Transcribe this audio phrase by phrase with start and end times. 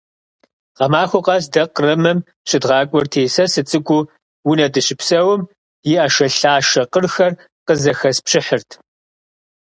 [0.77, 2.19] Гъэмахуэ къэс дэ Кърымым
[2.49, 4.09] щыдгъакӏуэрти, сэ сыцӏыкӏуу,
[4.49, 5.41] унэ дыщыпсэум
[5.91, 7.33] и ӏэшэлъашэ къырхэр
[7.65, 8.69] къызэхэспщыхьырт.